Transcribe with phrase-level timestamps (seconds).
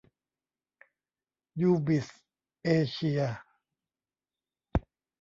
[1.61, 2.07] ยูบิส
[2.63, 3.21] เอเชีย